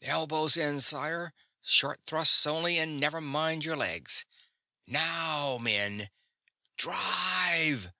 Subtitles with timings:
[0.00, 1.34] Elbows in, sire.
[1.62, 4.24] Short thrusts only, and never mind your legs.
[4.86, 6.08] Now, men
[6.78, 7.92] _DRIVE!